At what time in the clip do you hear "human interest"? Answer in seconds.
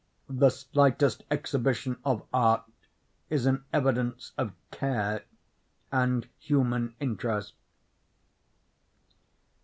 6.39-7.53